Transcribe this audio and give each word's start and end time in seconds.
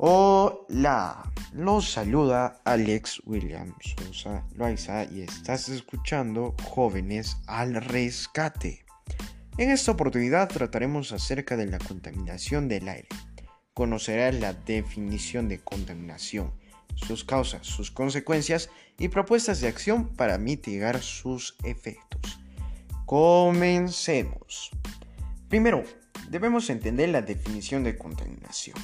Hola, 0.00 1.28
los 1.52 1.90
saluda 1.90 2.60
Alex 2.64 3.20
Williams 3.24 3.96
Sosa 3.96 4.46
Loaiza 4.54 5.02
y 5.02 5.22
estás 5.22 5.68
escuchando 5.70 6.54
Jóvenes 6.62 7.38
al 7.48 7.74
Rescate. 7.74 8.84
En 9.56 9.70
esta 9.70 9.90
oportunidad 9.90 10.50
trataremos 10.50 11.10
acerca 11.10 11.56
de 11.56 11.66
la 11.66 11.78
contaminación 11.78 12.68
del 12.68 12.88
aire. 12.88 13.08
Conocerás 13.74 14.36
la 14.36 14.52
definición 14.52 15.48
de 15.48 15.58
contaminación, 15.58 16.52
sus 16.94 17.24
causas, 17.24 17.66
sus 17.66 17.90
consecuencias 17.90 18.70
y 19.00 19.08
propuestas 19.08 19.60
de 19.60 19.66
acción 19.66 20.14
para 20.14 20.38
mitigar 20.38 21.02
sus 21.02 21.56
efectos. 21.64 22.38
Comencemos. 23.04 24.70
Primero, 25.48 25.82
debemos 26.30 26.70
entender 26.70 27.08
la 27.08 27.22
definición 27.22 27.82
de 27.82 27.98
contaminación. 27.98 28.76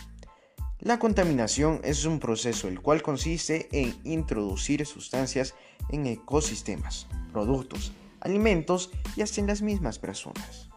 La 0.85 0.99
contaminación 0.99 1.81
es 1.83 2.05
un 2.05 2.21
proceso 2.21 2.69
el 2.69 2.83
cual 2.83 3.01
consiste 3.01 3.71
en 3.73 3.99
introducir 4.05 4.85
sustancias 4.85 5.55
en 5.89 6.05
ecosistemas, 6.07 7.07
productos, 7.33 7.95
alimentos 8.21 8.91
y 9.17 9.23
hasta 9.23 9.41
en 9.41 9.47
las 9.47 9.63
mismas 9.63 9.99
personas. 9.99 10.69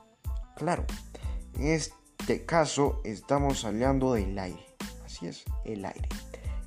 Claro, 0.56 0.86
en 1.56 1.68
este 1.68 2.46
caso 2.46 3.02
estamos 3.04 3.66
hablando 3.66 4.14
del 4.14 4.40
aire, 4.40 4.66
así 5.04 5.28
es, 5.28 5.44
el 5.66 5.84
aire, 5.84 6.08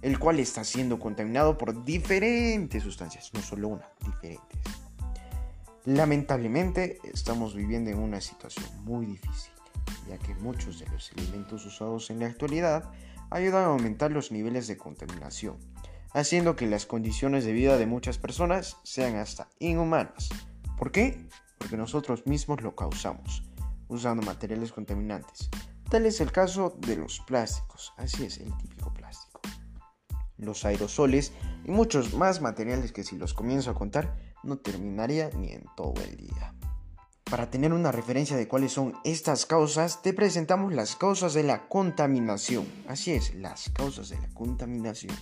el 0.02 0.18
cual 0.18 0.38
está 0.38 0.62
siendo 0.62 1.00
contaminado 1.00 1.56
por 1.56 1.82
diferentes 1.82 2.82
sustancias, 2.82 3.30
no 3.32 3.40
solo 3.40 3.68
una, 3.68 3.88
diferentes. 4.04 4.58
Lamentablemente 5.86 6.98
estamos 7.04 7.54
viviendo 7.54 7.88
en 7.88 8.00
una 8.00 8.20
situación 8.20 8.66
muy 8.84 9.06
difícil, 9.06 9.52
ya 10.10 10.18
que 10.18 10.34
muchos 10.34 10.78
de 10.78 10.86
los 10.88 11.10
elementos 11.12 11.64
usados 11.64 12.10
en 12.10 12.18
la 12.18 12.26
actualidad 12.26 12.92
ayudan 13.30 13.64
a 13.64 13.68
aumentar 13.68 14.10
los 14.10 14.32
niveles 14.32 14.66
de 14.66 14.76
contaminación, 14.76 15.58
haciendo 16.12 16.56
que 16.56 16.66
las 16.66 16.86
condiciones 16.86 17.44
de 17.44 17.52
vida 17.52 17.76
de 17.78 17.86
muchas 17.86 18.18
personas 18.18 18.76
sean 18.82 19.16
hasta 19.16 19.48
inhumanas. 19.58 20.28
¿Por 20.76 20.92
qué? 20.92 21.26
Porque 21.58 21.76
nosotros 21.76 22.26
mismos 22.26 22.62
lo 22.62 22.74
causamos, 22.74 23.42
usando 23.88 24.22
materiales 24.22 24.72
contaminantes. 24.72 25.50
Tal 25.88 26.06
es 26.06 26.20
el 26.20 26.32
caso 26.32 26.76
de 26.78 26.96
los 26.96 27.20
plásticos, 27.20 27.92
así 27.96 28.24
es 28.24 28.38
el 28.38 28.56
típico 28.58 28.92
plástico. 28.92 29.40
Los 30.36 30.64
aerosoles 30.64 31.32
y 31.64 31.70
muchos 31.70 32.14
más 32.14 32.40
materiales 32.40 32.92
que 32.92 33.04
si 33.04 33.16
los 33.16 33.34
comienzo 33.34 33.70
a 33.70 33.74
contar 33.74 34.16
no 34.42 34.58
terminaría 34.58 35.30
ni 35.30 35.52
en 35.52 35.64
todo 35.76 35.94
el 36.02 36.16
día. 36.16 36.54
Para 37.30 37.48
tener 37.48 37.72
una 37.72 37.92
referencia 37.92 38.36
de 38.36 38.48
cuáles 38.48 38.72
son 38.72 38.94
estas 39.04 39.46
causas, 39.46 40.02
te 40.02 40.12
presentamos 40.12 40.74
las 40.74 40.96
causas 40.96 41.32
de 41.32 41.44
la 41.44 41.68
contaminación. 41.68 42.66
Así 42.88 43.12
es, 43.12 43.36
las 43.36 43.70
causas 43.70 44.08
de 44.08 44.18
la 44.18 44.28
contaminación. 44.34 45.14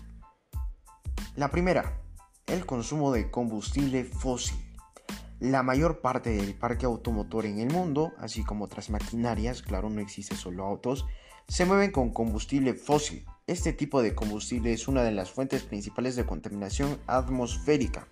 La 1.37 1.50
primera, 1.50 2.00
el 2.47 2.65
consumo 2.65 3.12
de 3.12 3.31
combustible 3.31 4.05
fósil. 4.05 4.56
La 5.39 5.62
mayor 5.62 6.00
parte 6.00 6.31
del 6.31 6.55
parque 6.55 6.87
automotor 6.87 7.45
en 7.45 7.61
el 7.61 7.70
mundo, 7.70 8.15
así 8.17 8.43
como 8.43 8.65
otras 8.65 8.89
maquinarias, 8.89 9.61
claro, 9.61 9.91
no 9.91 10.00
existe 10.00 10.34
solo 10.34 10.65
autos, 10.65 11.05
se 11.47 11.67
mueven 11.67 11.91
con 11.91 12.11
combustible 12.11 12.72
fósil. 12.72 13.27
Este 13.47 13.75
tipo 13.75 14.00
de 14.00 14.15
combustible 14.15 14.72
es 14.72 14.89
una 14.89 15.03
de 15.03 15.12
las 15.12 15.31
fuentes 15.31 15.62
principales 15.62 16.17
de 16.17 16.25
contaminación 16.25 16.98
atmosférica, 17.06 18.09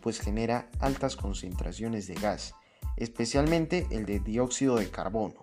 pues 0.00 0.20
genera 0.20 0.70
altas 0.78 1.16
concentraciones 1.16 2.06
de 2.06 2.14
gas 2.14 2.54
especialmente 3.00 3.86
el 3.90 4.06
de 4.06 4.20
dióxido 4.20 4.76
de 4.76 4.88
carbono. 4.88 5.40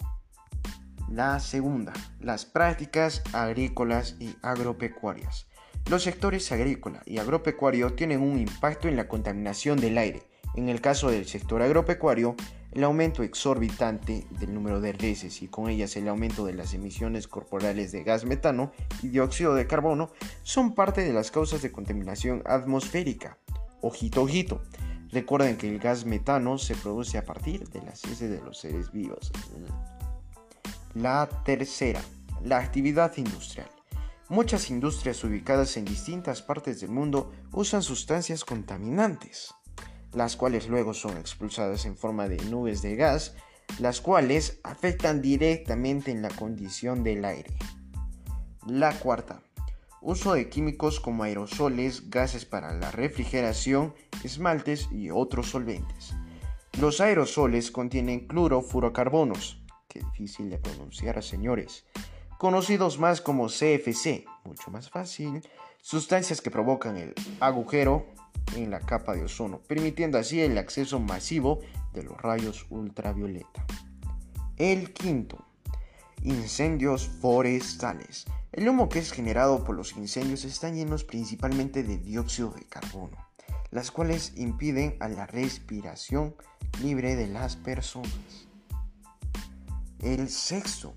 La 1.11 1.39
segunda, 1.39 1.94
las 2.19 2.45
prácticas 2.45 3.23
agrícolas 3.33 4.15
y 4.20 4.36
agropecuarias. 4.42 5.48
Los 5.89 6.04
sectores 6.04 6.52
agrícola 6.52 7.02
y 7.05 7.17
agropecuario 7.17 7.93
tienen 7.93 8.21
un 8.21 8.39
impacto 8.39 8.87
en 8.87 8.98
la 8.98 9.08
contaminación 9.08 9.80
del 9.80 9.98
aire. 9.98 10.23
En 10.55 10.70
el 10.70 10.82
caso 10.82 11.09
del 11.09 11.26
sector 11.26 11.61
agropecuario, 11.61 12.36
el 12.73 12.83
aumento 12.83 13.23
exorbitante 13.23 14.27
del 14.32 14.53
número 14.53 14.82
de 14.82 14.92
reses 14.92 15.42
y 15.42 15.48
con 15.48 15.70
ellas 15.70 15.95
el 15.95 16.08
aumento 16.09 16.45
de 16.45 16.53
las 16.53 16.73
emisiones 16.73 17.27
corporales 17.27 17.92
de 17.92 18.03
gas 18.03 18.26
metano 18.26 18.71
y 19.02 19.08
dióxido 19.08 19.55
de 19.55 19.65
carbono 19.65 20.11
son 20.43 20.76
parte 20.76 21.03
de 21.03 21.14
las 21.14 21.32
causas 21.32 21.61
de 21.61 21.71
contaminación 21.71 22.43
atmosférica. 22.45 23.37
Ojito, 23.82 24.23
ojito. 24.23 24.61
Recuerden 25.12 25.58
que 25.58 25.70
el 25.70 25.80
gas 25.80 26.06
metano 26.06 26.58
se 26.58 26.76
produce 26.76 27.18
a 27.18 27.26
partir 27.26 27.68
de 27.70 27.82
las 27.82 28.04
heces 28.04 28.30
de 28.30 28.42
los 28.42 28.60
seres 28.60 28.92
vivos. 28.92 29.32
La 30.94 31.30
tercera, 31.45 32.02
la 32.44 32.58
actividad 32.58 33.16
industrial. 33.18 33.70
Muchas 34.30 34.70
industrias 34.70 35.23
ubicadas 35.23 35.78
en 35.78 35.86
distintas 35.86 36.42
partes 36.42 36.82
del 36.82 36.90
mundo 36.90 37.32
usan 37.54 37.82
sustancias 37.82 38.44
contaminantes, 38.44 39.54
las 40.14 40.36
cuales 40.36 40.68
luego 40.68 40.94
son 40.94 41.16
expulsadas 41.18 41.86
en 41.86 41.95
forma 41.95 42.28
de 42.28 42.38
nubes 42.45 42.82
de 42.82 42.98
gas, 42.98 43.36
las 43.80 44.02
cuales 44.02 44.60
afectan 44.64 45.22
directamente 45.22 46.12
en 46.12 46.22
la 46.22 46.30
condición 46.30 47.04
del 47.04 47.24
aire. 47.24 47.56
La 48.66 48.94
cuarta, 49.00 49.42
uso 50.02 50.33
de 50.33 50.49
químicos 50.49 50.99
como 50.99 51.23
aerosoles, 51.23 52.09
gases 52.09 52.45
para 52.45 52.73
la 52.73 52.91
refrigeración, 52.91 53.93
esmaltes 54.23 54.89
y 54.91 55.09
otros 55.09 55.47
solventes. 55.47 56.13
Los 56.80 57.02
aerosoles 57.02 57.71
contienen 57.71 58.27
clorofurocarbonos, 58.27 59.63
que 59.87 59.99
difícil 59.99 60.49
de 60.49 60.59
pronunciar, 60.59 61.21
señores, 61.23 61.85
conocidos 62.37 62.99
más 62.99 63.21
como 63.21 63.47
CFC, 63.47 64.25
mucho 64.43 64.69
más 64.69 64.89
fácil, 64.89 65.41
sustancias 65.81 66.41
que 66.41 66.52
provocan 66.52 66.97
el 66.97 67.14
agujero 67.39 68.05
en 68.55 68.69
la 68.69 68.79
capa 68.79 69.14
de 69.14 69.23
ozono, 69.23 69.59
permitiendo 69.67 70.17
así 70.17 70.41
el 70.41 70.58
acceso 70.58 70.99
masivo 70.99 71.59
de 71.93 72.03
los 72.03 72.15
rayos 72.21 72.65
ultravioleta. 72.69 73.65
El 74.58 74.93
quinto, 74.93 75.46
incendios 76.23 77.08
forestales. 77.08 78.26
El 78.52 78.67
humo 78.70 78.89
que 78.89 79.00
es 79.00 79.11
generado 79.11 79.64
por 79.64 79.76
los 79.76 79.95
incendios 79.98 80.45
está 80.45 80.70
llenos 80.70 81.04
principalmente 81.04 81.83
de 81.83 81.98
dióxido 81.98 82.52
de 82.52 82.64
carbono, 82.66 83.17
las 83.72 83.92
cuales 83.92 84.33
impiden 84.36 84.98
a 85.00 85.10
la 85.10 85.27
respiración 85.27 86.36
libre 86.82 87.16
de 87.16 87.27
las 87.27 87.56
personas. 87.56 88.48
El 90.00 90.30
sexto, 90.30 90.95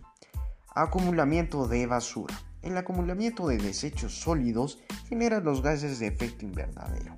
acumulamiento 0.74 1.66
de 1.66 1.86
basura. 1.86 2.38
El 2.62 2.76
acumulamiento 2.76 3.48
de 3.48 3.56
desechos 3.56 4.20
sólidos 4.20 4.78
genera 5.08 5.40
los 5.40 5.62
gases 5.62 5.98
de 5.98 6.08
efecto 6.08 6.44
invernadero, 6.44 7.16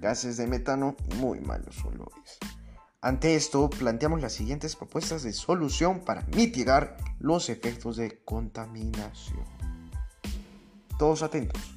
gases 0.00 0.36
de 0.36 0.48
metano 0.48 0.96
y 1.10 1.14
muy 1.14 1.40
malos 1.40 1.84
olores. 1.84 2.38
Ante 3.02 3.34
esto, 3.34 3.70
planteamos 3.70 4.20
las 4.20 4.32
siguientes 4.32 4.76
propuestas 4.76 5.22
de 5.22 5.32
solución 5.32 6.00
para 6.00 6.22
mitigar 6.34 6.96
los 7.18 7.48
efectos 7.48 7.96
de 7.96 8.22
contaminación 8.24 9.60
todos 11.00 11.22
atentos. 11.22 11.74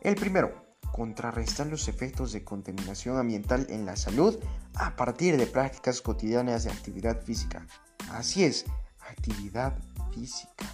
El 0.00 0.14
primero, 0.14 0.54
contrarrestar 0.90 1.66
los 1.66 1.86
efectos 1.88 2.32
de 2.32 2.42
contaminación 2.42 3.18
ambiental 3.18 3.66
en 3.68 3.84
la 3.84 3.94
salud 3.94 4.38
a 4.74 4.96
partir 4.96 5.36
de 5.36 5.46
prácticas 5.46 6.00
cotidianas 6.00 6.64
de 6.64 6.70
actividad 6.70 7.20
física. 7.20 7.66
Así 8.10 8.42
es, 8.42 8.64
actividad 9.00 9.78
física. 10.14 10.64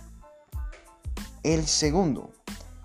El 1.43 1.67
segundo, 1.67 2.31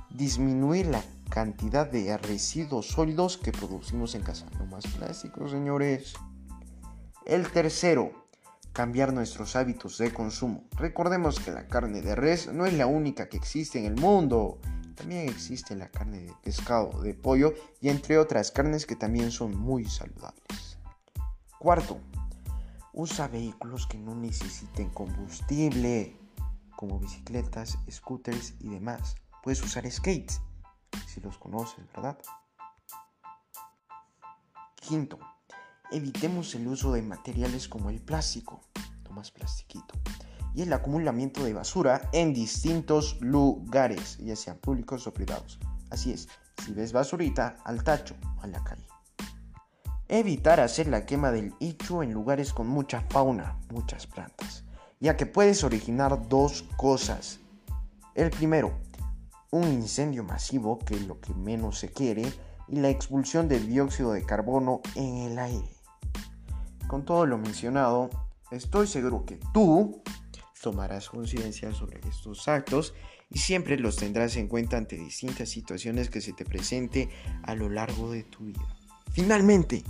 disminuir 0.10 0.88
la 0.88 1.04
cantidad 1.30 1.86
de 1.86 2.18
residuos 2.18 2.88
sólidos 2.88 3.38
que 3.38 3.52
producimos 3.52 4.16
en 4.16 4.24
casa. 4.24 4.48
No 4.58 4.66
más 4.66 4.88
plásticos, 4.88 5.52
señores. 5.52 6.16
El 7.26 7.50
tercero, 7.50 8.12
cambiar 8.74 9.14
nuestros 9.14 9.56
hábitos 9.56 9.98
de 9.98 10.14
consumo. 10.14 10.66
Recordemos 10.72 11.40
que 11.40 11.52
la 11.52 11.68
carne 11.68 12.02
de 12.02 12.16
res 12.16 12.52
no 12.52 12.66
es 12.66 12.74
la 12.74 12.86
única 12.86 13.30
que 13.30 13.38
existe 13.38 13.80
en 13.80 13.86
el 13.86 13.96
mundo. 13.96 14.60
También 14.96 15.30
existe 15.30 15.74
la 15.78 15.90
carne 15.90 16.20
de 16.20 16.34
pescado, 16.44 17.02
de 17.02 17.14
pollo 17.14 17.54
y 17.80 17.88
entre 17.88 18.18
otras 18.18 18.52
carnes 18.52 18.86
que 18.86 18.98
también 18.98 19.32
son 19.32 19.56
muy 19.58 19.86
saludables. 19.86 20.78
Cuarto, 21.60 21.98
usa 22.92 23.30
vehículos 23.30 23.88
que 23.88 23.98
no 23.98 24.16
necesiten 24.16 24.90
combustible, 24.90 26.18
como 26.76 27.00
bicicletas, 27.00 27.78
scooters 27.90 28.56
y 28.60 28.68
demás. 28.68 29.16
Puedes 29.44 29.64
usar 29.64 29.90
skates, 29.90 30.42
si 31.08 31.22
los 31.22 31.38
conoces, 31.38 31.86
¿verdad? 31.94 32.18
Quinto, 34.76 35.20
evitemos 35.94 36.54
el 36.56 36.68
uso 36.68 36.92
de 36.92 37.02
materiales 37.02 37.68
como 37.68 37.90
el 37.90 38.02
plástico, 38.02 38.62
más 39.14 39.32
plastiquito, 39.32 39.96
y 40.54 40.64
el 40.64 40.74
acumulamiento 40.74 41.44
de 41.44 41.54
basura 41.54 42.10
en 42.12 42.34
distintos 42.34 43.18
lugares, 43.22 44.18
ya 44.18 44.36
sean 44.36 44.58
públicos 44.58 45.08
o 45.08 45.14
privados. 45.14 45.60
Así 45.90 46.12
es, 46.12 46.28
si 46.64 46.74
ves 46.74 46.92
basurita, 46.94 47.58
al 47.64 47.84
tacho, 47.84 48.16
a 48.42 48.48
la 48.48 48.64
calle. 48.64 48.88
Evitar 50.08 50.60
hacer 50.60 50.88
la 50.88 51.06
quema 51.06 51.32
del 51.32 51.54
ichu 51.60 52.04
en 52.04 52.12
lugares 52.12 52.54
con 52.54 52.68
mucha 52.68 53.02
fauna, 53.10 53.58
muchas 53.72 54.06
plantas, 54.06 54.64
ya 55.00 55.18
que 55.18 55.26
puedes 55.26 55.64
originar 55.64 56.28
dos 56.28 56.64
cosas. 56.78 57.40
El 58.14 58.30
primero, 58.30 58.74
un 59.52 59.68
incendio 59.72 60.24
masivo, 60.24 60.80
que 60.80 60.96
es 60.96 61.08
lo 61.08 61.20
que 61.20 61.34
menos 61.34 61.80
se 61.80 61.90
quiere, 61.90 62.32
y 62.68 62.78
la 62.78 62.90
expulsión 62.90 63.48
del 63.48 63.68
dióxido 63.68 64.14
de 64.14 64.24
carbono 64.24 64.82
en 64.96 65.18
el 65.18 65.40
aire. 65.40 65.83
Con 66.88 67.06
todo 67.06 67.26
lo 67.26 67.38
mencionado, 67.38 68.10
estoy 68.52 68.88
seguro 68.88 69.26
que 69.26 69.40
tú 69.54 70.02
tomarás 70.62 71.10
conciencia 71.10 71.74
sobre 71.74 72.00
estos 72.08 72.48
actos 72.48 72.94
y 73.30 73.40
siempre 73.40 73.78
los 73.78 73.98
tendrás 73.98 74.36
en 74.38 74.48
cuenta 74.48 74.78
ante 74.78 74.96
distintas 74.96 75.50
situaciones 75.50 76.10
que 76.10 76.22
se 76.22 76.34
te 76.34 76.46
presente 76.46 77.10
a 77.44 77.56
lo 77.56 77.70
largo 77.70 78.12
de 78.12 78.24
tu 78.24 78.46
vida. 78.46 78.62
Finalmente, 79.12 79.84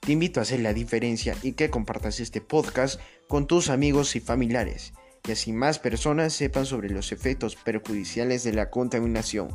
te 0.00 0.12
invito 0.12 0.40
a 0.40 0.44
hacer 0.44 0.60
la 0.60 0.72
diferencia 0.72 1.36
y 1.42 1.52
que 1.52 1.68
compartas 1.68 2.20
este 2.20 2.40
podcast 2.40 3.00
con 3.28 3.46
tus 3.46 3.70
amigos 3.70 4.14
y 4.16 4.20
familiares, 4.20 4.92
y 5.26 5.32
así 5.32 5.52
más 5.52 5.78
personas 5.78 6.32
sepan 6.32 6.64
sobre 6.64 6.90
los 6.90 7.12
efectos 7.12 7.56
perjudiciales 7.56 8.44
de 8.44 8.52
la 8.52 8.70
contaminación. 8.70 9.48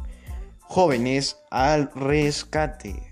Jóvenes 0.60 1.38
al 1.50 1.92
rescate. 1.94 3.11